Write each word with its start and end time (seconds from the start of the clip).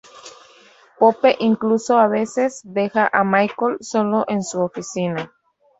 Pope 0.97 1.35
incluso 1.41 1.99
a 1.99 2.07
veces 2.07 2.61
deja 2.63 3.07
a 3.13 3.23
Michael 3.23 3.77
sólo 3.81 4.25
en 4.27 4.41
su 4.41 4.59
oficina. 4.59 5.31